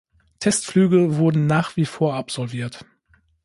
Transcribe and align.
Testflüge 0.39 1.17
wurden 1.17 1.45
nach 1.45 1.75
wie 1.75 1.85
vor 1.85 2.15
absolviert. 2.15 2.83